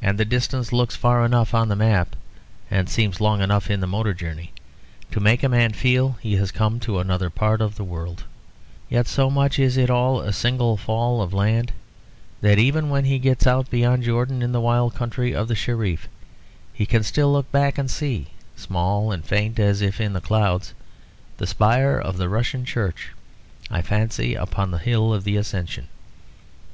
[0.00, 2.16] And the distance looks far enough on the map,
[2.70, 4.52] and seems long enough in the motor journey,
[5.10, 8.24] to make a man feel he has come to another part of the world;
[8.88, 11.72] yet so much is it all a single fall of land
[12.40, 16.08] that even when he gets out beyond Jordan in the wild country of the Shereef
[16.72, 20.72] he can still look back and see, small and faint as if in the clouds,
[21.36, 23.10] the spire of the Russian church
[23.70, 25.88] (I fancy) upon the hill of the Ascension.